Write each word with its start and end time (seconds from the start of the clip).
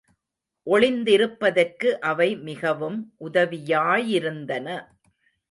ஒளிந்திருப்பதற்கு 0.67 1.89
அவை 2.03 2.35
மிகவும் 2.41 2.97
உதவியாயிருந்தன. 3.19 4.67